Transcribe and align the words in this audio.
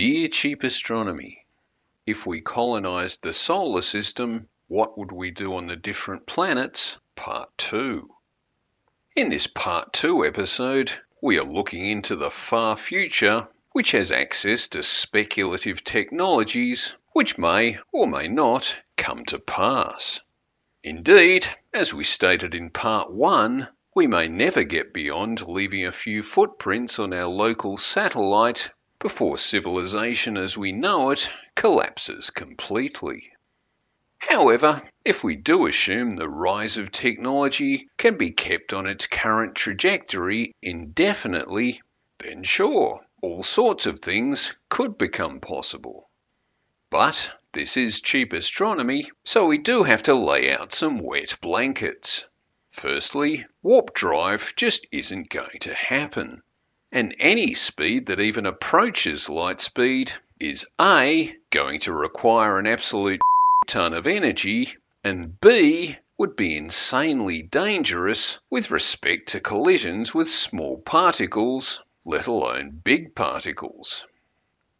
Dear 0.00 0.28
Cheap 0.28 0.62
Astronomy, 0.62 1.44
if 2.06 2.24
we 2.24 2.40
colonized 2.40 3.20
the 3.20 3.34
solar 3.34 3.82
system, 3.82 4.48
what 4.66 4.96
would 4.96 5.12
we 5.12 5.30
do 5.30 5.56
on 5.56 5.66
the 5.66 5.76
different 5.76 6.24
planets? 6.24 6.96
Part 7.16 7.50
2. 7.58 8.08
In 9.14 9.28
this 9.28 9.46
Part 9.46 9.92
2 9.92 10.24
episode, 10.24 10.90
we 11.20 11.38
are 11.38 11.44
looking 11.44 11.84
into 11.84 12.16
the 12.16 12.30
far 12.30 12.78
future, 12.78 13.46
which 13.72 13.90
has 13.90 14.10
access 14.10 14.68
to 14.68 14.82
speculative 14.82 15.84
technologies 15.84 16.94
which 17.12 17.36
may 17.36 17.78
or 17.92 18.06
may 18.06 18.26
not 18.26 18.78
come 18.96 19.26
to 19.26 19.38
pass. 19.38 20.18
Indeed, 20.82 21.46
as 21.74 21.92
we 21.92 22.04
stated 22.04 22.54
in 22.54 22.70
Part 22.70 23.12
1, 23.12 23.68
we 23.94 24.06
may 24.06 24.28
never 24.28 24.64
get 24.64 24.94
beyond 24.94 25.46
leaving 25.46 25.84
a 25.84 25.92
few 25.92 26.22
footprints 26.22 26.98
on 26.98 27.12
our 27.12 27.28
local 27.28 27.76
satellite 27.76 28.70
before 29.00 29.38
civilization 29.38 30.36
as 30.36 30.56
we 30.58 30.72
know 30.72 31.10
it 31.10 31.32
collapses 31.54 32.28
completely. 32.28 33.32
However, 34.18 34.82
if 35.02 35.24
we 35.24 35.36
do 35.36 35.66
assume 35.66 36.16
the 36.16 36.28
rise 36.28 36.76
of 36.76 36.92
technology 36.92 37.88
can 37.96 38.18
be 38.18 38.30
kept 38.30 38.74
on 38.74 38.86
its 38.86 39.06
current 39.06 39.54
trajectory 39.54 40.54
indefinitely, 40.60 41.80
then 42.18 42.42
sure, 42.42 43.00
all 43.22 43.42
sorts 43.42 43.86
of 43.86 43.98
things 43.98 44.54
could 44.68 44.98
become 44.98 45.40
possible. 45.40 46.10
But 46.90 47.32
this 47.52 47.78
is 47.78 48.02
cheap 48.02 48.34
astronomy, 48.34 49.10
so 49.24 49.46
we 49.46 49.56
do 49.56 49.82
have 49.82 50.02
to 50.02 50.14
lay 50.14 50.52
out 50.52 50.74
some 50.74 50.98
wet 50.98 51.38
blankets. 51.40 52.26
Firstly, 52.68 53.46
warp 53.62 53.94
drive 53.94 54.54
just 54.56 54.86
isn't 54.92 55.30
going 55.30 55.60
to 55.60 55.72
happen. 55.72 56.42
And 56.92 57.14
any 57.20 57.54
speed 57.54 58.06
that 58.06 58.18
even 58.18 58.46
approaches 58.46 59.28
light 59.28 59.60
speed 59.60 60.12
is 60.40 60.66
A, 60.80 61.36
going 61.50 61.78
to 61.80 61.92
require 61.92 62.58
an 62.58 62.66
absolute 62.66 63.20
ton 63.68 63.94
of 63.94 64.08
energy, 64.08 64.76
and 65.04 65.40
B, 65.40 65.96
would 66.18 66.34
be 66.34 66.56
insanely 66.56 67.42
dangerous 67.42 68.40
with 68.50 68.72
respect 68.72 69.28
to 69.28 69.40
collisions 69.40 70.14
with 70.14 70.28
small 70.28 70.78
particles, 70.78 71.80
let 72.04 72.26
alone 72.26 72.80
big 72.82 73.14
particles. 73.14 74.04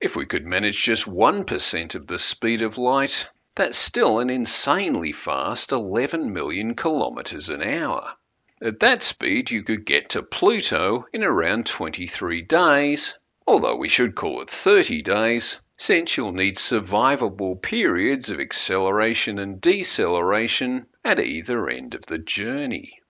If 0.00 0.16
we 0.16 0.26
could 0.26 0.44
manage 0.44 0.82
just 0.82 1.04
1% 1.04 1.94
of 1.94 2.06
the 2.08 2.18
speed 2.18 2.62
of 2.62 2.76
light, 2.76 3.28
that's 3.54 3.78
still 3.78 4.18
an 4.18 4.30
insanely 4.30 5.12
fast 5.12 5.72
11 5.72 6.32
million 6.32 6.74
kilometres 6.74 7.50
an 7.50 7.62
hour. 7.62 8.16
At 8.62 8.80
that 8.80 9.02
speed, 9.02 9.50
you 9.50 9.62
could 9.62 9.86
get 9.86 10.10
to 10.10 10.22
Pluto 10.22 11.06
in 11.14 11.24
around 11.24 11.64
23 11.64 12.42
days, 12.42 13.14
although 13.46 13.76
we 13.76 13.88
should 13.88 14.14
call 14.14 14.42
it 14.42 14.50
30 14.50 15.00
days, 15.00 15.58
since 15.78 16.14
you'll 16.14 16.32
need 16.32 16.56
survivable 16.56 17.62
periods 17.62 18.28
of 18.28 18.38
acceleration 18.38 19.38
and 19.38 19.62
deceleration 19.62 20.84
at 21.02 21.18
either 21.18 21.70
end 21.70 21.94
of 21.94 22.04
the 22.04 22.18
journey. 22.18 23.00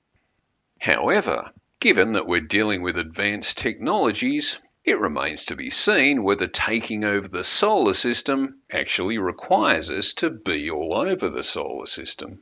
However, 0.81 1.53
given 1.81 2.13
that 2.13 2.29
we're 2.29 2.43
dealing 2.43 2.83
with 2.83 2.97
advanced 2.97 3.59
technologies, 3.59 4.57
it 4.85 5.01
remains 5.01 5.47
to 5.47 5.57
be 5.57 5.71
seen 5.71 6.23
whether 6.23 6.47
taking 6.47 7.05
over 7.05 7.27
the 7.27 7.43
solar 7.43 7.95
system 7.95 8.61
actually 8.71 9.19
requires 9.19 9.91
us 9.91 10.13
to 10.13 10.31
be 10.31 10.71
all 10.71 10.97
over 10.97 11.29
the 11.29 11.43
solar 11.43 11.87
system. 11.87 12.41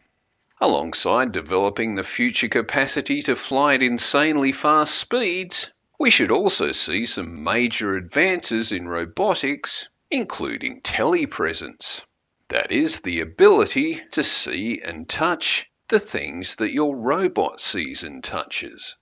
Alongside 0.60 1.30
developing 1.30 1.94
the 1.94 2.02
future 2.02 2.48
capacity 2.48 3.22
to 3.22 3.36
fly 3.36 3.74
at 3.74 3.82
insanely 3.82 4.50
fast 4.50 4.94
speeds, 4.94 5.70
we 6.00 6.10
should 6.10 6.32
also 6.32 6.72
see 6.72 7.06
some 7.06 7.44
major 7.44 7.94
advances 7.94 8.72
in 8.72 8.88
robotics, 8.88 9.88
including 10.10 10.80
telepresence. 10.80 12.02
That 12.48 12.72
is, 12.72 13.02
the 13.02 13.20
ability 13.20 14.02
to 14.12 14.24
see 14.24 14.80
and 14.84 15.08
touch 15.08 15.70
the 15.88 16.00
things 16.00 16.56
that 16.56 16.72
your 16.72 16.96
robot 16.96 17.60
sees 17.60 18.02
and 18.02 18.24
touches. 18.24 18.96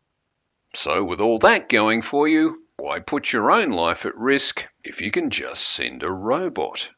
So, 0.74 1.04
with 1.04 1.22
all 1.22 1.38
that 1.38 1.70
going 1.70 2.02
for 2.02 2.28
you, 2.28 2.66
why 2.76 2.98
put 3.00 3.32
your 3.32 3.50
own 3.50 3.70
life 3.70 4.04
at 4.04 4.16
risk 4.16 4.66
if 4.84 5.00
you 5.00 5.10
can 5.10 5.30
just 5.30 5.66
send 5.66 6.02
a 6.02 6.10
robot? 6.12 6.90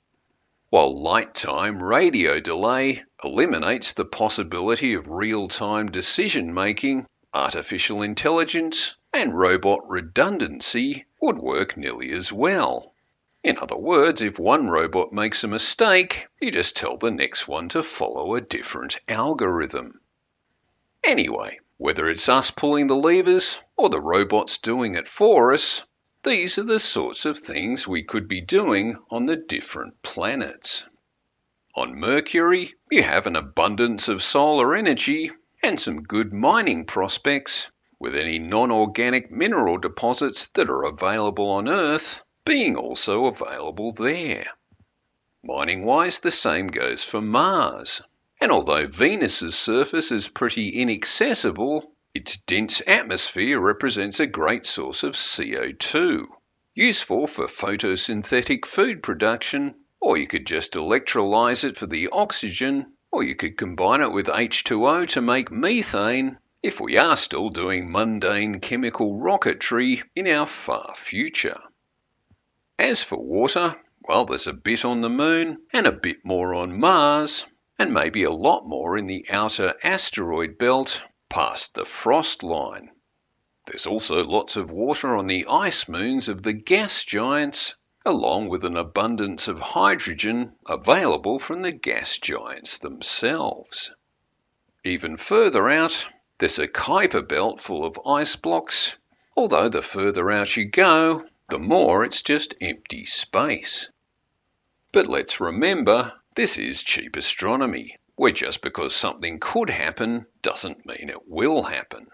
While 0.70 1.02
light 1.02 1.34
time 1.34 1.82
radio 1.82 2.40
delay 2.40 3.02
eliminates 3.24 3.94
the 3.94 4.04
possibility 4.04 4.92
of 4.92 5.08
real 5.08 5.48
time 5.48 5.90
decision 5.90 6.52
making, 6.52 7.06
artificial 7.32 8.02
intelligence 8.02 8.94
and 9.10 9.38
robot 9.38 9.88
redundancy 9.88 11.06
would 11.22 11.38
work 11.38 11.78
nearly 11.78 12.12
as 12.12 12.30
well. 12.30 12.92
In 13.42 13.56
other 13.56 13.78
words, 13.78 14.20
if 14.20 14.38
one 14.38 14.68
robot 14.68 15.10
makes 15.10 15.42
a 15.42 15.48
mistake, 15.48 16.26
you 16.38 16.50
just 16.50 16.76
tell 16.76 16.98
the 16.98 17.10
next 17.10 17.48
one 17.48 17.70
to 17.70 17.82
follow 17.82 18.34
a 18.34 18.42
different 18.42 18.98
algorithm. 19.08 19.98
Anyway, 21.02 21.60
whether 21.78 22.10
it's 22.10 22.28
us 22.28 22.50
pulling 22.50 22.88
the 22.88 22.94
levers 22.94 23.58
or 23.74 23.88
the 23.88 24.02
robots 24.02 24.58
doing 24.58 24.96
it 24.96 25.08
for 25.08 25.54
us, 25.54 25.82
these 26.28 26.58
are 26.58 26.64
the 26.64 26.78
sorts 26.78 27.24
of 27.24 27.38
things 27.38 27.88
we 27.88 28.02
could 28.02 28.28
be 28.28 28.42
doing 28.42 28.94
on 29.10 29.24
the 29.24 29.36
different 29.36 30.02
planets. 30.02 30.84
On 31.74 31.98
Mercury, 31.98 32.74
you 32.90 33.02
have 33.02 33.26
an 33.26 33.34
abundance 33.34 34.08
of 34.08 34.22
solar 34.22 34.76
energy 34.76 35.30
and 35.62 35.80
some 35.80 36.02
good 36.02 36.30
mining 36.30 36.84
prospects, 36.84 37.68
with 37.98 38.14
any 38.14 38.38
non 38.38 38.70
organic 38.70 39.30
mineral 39.30 39.78
deposits 39.78 40.48
that 40.48 40.68
are 40.68 40.82
available 40.82 41.48
on 41.48 41.66
Earth 41.66 42.20
being 42.44 42.76
also 42.76 43.24
available 43.24 43.92
there. 43.92 44.48
Mining 45.42 45.82
wise, 45.82 46.18
the 46.18 46.30
same 46.30 46.66
goes 46.66 47.02
for 47.02 47.22
Mars. 47.22 48.02
And 48.38 48.52
although 48.52 48.86
Venus's 48.86 49.56
surface 49.56 50.12
is 50.12 50.28
pretty 50.28 50.78
inaccessible, 50.78 51.90
its 52.14 52.38
dense 52.38 52.80
atmosphere 52.86 53.60
represents 53.60 54.18
a 54.18 54.26
great 54.26 54.66
source 54.66 55.02
of 55.02 55.14
CO2, 55.14 56.26
useful 56.74 57.26
for 57.26 57.46
photosynthetic 57.46 58.64
food 58.64 59.02
production, 59.02 59.74
or 60.00 60.16
you 60.16 60.26
could 60.26 60.46
just 60.46 60.72
electrolyse 60.72 61.64
it 61.64 61.76
for 61.76 61.86
the 61.86 62.08
oxygen, 62.10 62.86
or 63.10 63.22
you 63.22 63.34
could 63.34 63.56
combine 63.56 64.00
it 64.00 64.12
with 64.12 64.26
H2O 64.26 65.08
to 65.08 65.20
make 65.20 65.50
methane, 65.50 66.38
if 66.62 66.80
we 66.80 66.98
are 66.98 67.16
still 67.16 67.50
doing 67.50 67.90
mundane 67.90 68.60
chemical 68.60 69.14
rocketry 69.14 70.02
in 70.16 70.26
our 70.26 70.46
far 70.46 70.94
future. 70.96 71.60
As 72.78 73.02
for 73.02 73.18
water, 73.18 73.76
well, 74.02 74.24
there's 74.24 74.46
a 74.46 74.52
bit 74.52 74.84
on 74.84 75.00
the 75.00 75.10
moon 75.10 75.58
and 75.72 75.86
a 75.86 75.92
bit 75.92 76.24
more 76.24 76.54
on 76.54 76.80
Mars, 76.80 77.44
and 77.78 77.92
maybe 77.92 78.24
a 78.24 78.30
lot 78.30 78.66
more 78.66 78.96
in 78.96 79.06
the 79.06 79.26
outer 79.30 79.74
asteroid 79.82 80.58
belt 80.58 81.02
past 81.28 81.74
the 81.74 81.84
frost 81.84 82.42
line. 82.42 82.90
There's 83.66 83.86
also 83.86 84.24
lots 84.24 84.56
of 84.56 84.70
water 84.70 85.16
on 85.16 85.26
the 85.26 85.46
ice 85.46 85.88
moons 85.88 86.28
of 86.28 86.42
the 86.42 86.54
gas 86.54 87.04
giants, 87.04 87.74
along 88.06 88.48
with 88.48 88.64
an 88.64 88.76
abundance 88.76 89.46
of 89.48 89.60
hydrogen 89.60 90.54
available 90.66 91.38
from 91.38 91.62
the 91.62 91.72
gas 91.72 92.18
giants 92.18 92.78
themselves. 92.78 93.90
Even 94.84 95.16
further 95.16 95.68
out, 95.68 96.08
there's 96.38 96.58
a 96.58 96.68
Kuiper 96.68 97.26
belt 97.28 97.60
full 97.60 97.84
of 97.84 98.00
ice 98.06 98.36
blocks, 98.36 98.94
although 99.36 99.68
the 99.68 99.82
further 99.82 100.30
out 100.30 100.56
you 100.56 100.64
go, 100.64 101.24
the 101.50 101.58
more 101.58 102.04
it's 102.04 102.22
just 102.22 102.54
empty 102.60 103.04
space. 103.04 103.90
But 104.92 105.06
let's 105.06 105.40
remember 105.40 106.14
this 106.34 106.56
is 106.56 106.82
cheap 106.82 107.16
astronomy, 107.16 107.98
where 108.18 108.32
just 108.32 108.62
because 108.62 108.94
something 108.94 109.38
could 109.38 109.70
happen 109.70 110.26
doesn't 110.42 110.84
mean 110.84 111.08
it 111.08 111.28
will 111.28 111.62
happen. 111.62 112.08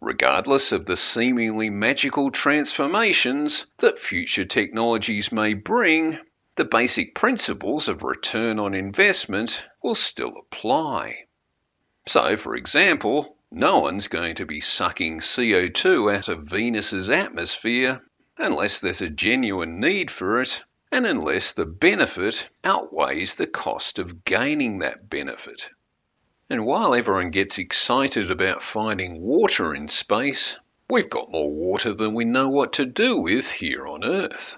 Regardless 0.00 0.70
of 0.70 0.86
the 0.86 0.96
seemingly 0.96 1.70
magical 1.70 2.30
transformations 2.30 3.66
that 3.78 3.98
future 3.98 4.44
technologies 4.44 5.32
may 5.32 5.54
bring, 5.54 6.20
the 6.54 6.64
basic 6.64 7.16
principles 7.16 7.88
of 7.88 8.04
return 8.04 8.60
on 8.60 8.74
investment 8.74 9.64
will 9.82 9.96
still 9.96 10.34
apply. 10.38 11.26
So, 12.06 12.36
for 12.36 12.54
example, 12.54 13.36
no 13.50 13.80
one's 13.80 14.06
going 14.06 14.36
to 14.36 14.46
be 14.46 14.60
sucking 14.60 15.18
CO2 15.18 16.16
out 16.16 16.28
of 16.28 16.44
Venus's 16.44 17.10
atmosphere 17.10 18.02
unless 18.38 18.78
there's 18.78 19.02
a 19.02 19.10
genuine 19.10 19.80
need 19.80 20.12
for 20.12 20.40
it 20.40 20.62
and 20.94 21.06
unless 21.06 21.54
the 21.54 21.66
benefit 21.66 22.48
outweighs 22.62 23.34
the 23.34 23.48
cost 23.48 23.98
of 23.98 24.24
gaining 24.24 24.78
that 24.78 25.10
benefit. 25.10 25.68
And 26.48 26.64
while 26.64 26.94
everyone 26.94 27.30
gets 27.30 27.58
excited 27.58 28.30
about 28.30 28.62
finding 28.62 29.20
water 29.20 29.74
in 29.74 29.88
space, 29.88 30.56
we've 30.88 31.10
got 31.10 31.32
more 31.32 31.50
water 31.50 31.94
than 31.94 32.14
we 32.14 32.24
know 32.24 32.48
what 32.48 32.74
to 32.74 32.86
do 32.86 33.20
with 33.22 33.50
here 33.50 33.88
on 33.88 34.04
Earth. 34.04 34.56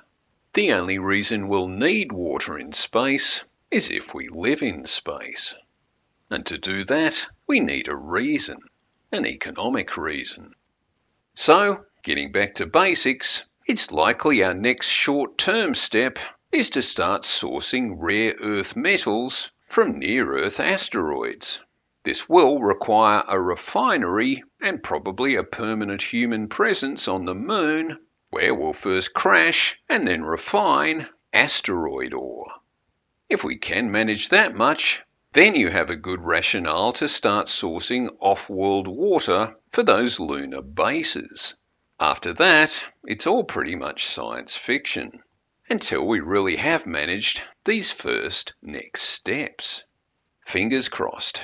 The 0.53 0.75
only 0.75 0.99
reason 0.99 1.49
we'll 1.49 1.69
need 1.69 2.13
water 2.13 2.59
in 2.59 2.75
space 2.75 3.43
is 3.71 3.91
if 3.91 4.13
we 4.13 4.29
live 4.29 4.61
in 4.61 4.85
space. 4.85 5.55
And 6.29 6.45
to 6.45 6.59
do 6.59 6.85
that, 6.85 7.29
we 7.47 7.61
need 7.61 7.89
a 7.89 7.97
reason, 7.97 8.59
an 9.11 9.25
economic 9.25 9.97
reason. 9.97 10.55
So, 11.35 11.87
getting 12.03 12.31
back 12.31 12.57
to 12.57 12.67
basics, 12.67 13.43
it's 13.67 13.91
likely 13.91 14.45
our 14.45 14.55
next 14.55 14.87
short 14.89 15.37
term 15.37 15.75
step 15.75 16.21
is 16.53 16.71
to 16.71 16.81
start 16.81 17.23
sourcing 17.23 17.97
rare 17.99 18.33
earth 18.41 18.77
metals 18.77 19.51
from 19.67 19.99
near 19.99 20.39
Earth 20.39 20.61
asteroids. 20.61 21.59
This 22.05 22.29
will 22.29 22.61
require 22.61 23.25
a 23.27 23.41
refinery 23.41 24.45
and 24.61 24.81
probably 24.81 25.35
a 25.35 25.43
permanent 25.43 26.01
human 26.01 26.49
presence 26.49 27.09
on 27.09 27.25
the 27.25 27.35
moon, 27.35 27.99
where 28.31 28.55
we'll 28.55 28.73
first 28.73 29.13
crash 29.13 29.77
and 29.89 30.07
then 30.07 30.23
refine 30.23 31.09
asteroid 31.33 32.15
ore. 32.15 32.53
If 33.29 33.43
we 33.43 33.57
can 33.57 33.91
manage 33.91 34.29
that 34.29 34.55
much, 34.55 35.03
then 35.33 35.57
you 35.57 35.71
have 35.71 35.91
a 35.91 35.97
good 35.97 36.23
rationale 36.23 36.93
to 36.93 37.09
start 37.09 37.47
sourcing 37.47 38.09
off 38.21 38.49
world 38.49 38.87
water 38.87 39.57
for 39.73 39.83
those 39.83 40.21
lunar 40.21 40.63
bases. 40.63 41.57
After 41.99 42.35
that, 42.35 42.85
it's 43.05 43.27
all 43.27 43.43
pretty 43.43 43.75
much 43.75 44.07
science 44.07 44.55
fiction 44.55 45.23
until 45.71 46.07
we 46.07 46.21
really 46.21 46.57
have 46.57 46.87
managed 46.87 47.43
these 47.65 47.91
first 47.91 48.53
next 48.61 49.03
steps. 49.03 49.83
Fingers 50.45 50.91
crossed. 50.91 51.41